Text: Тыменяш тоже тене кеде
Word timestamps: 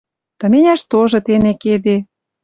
Тыменяш 0.39 0.81
тоже 0.91 1.17
тене 1.27 1.53
кеде 1.63 1.95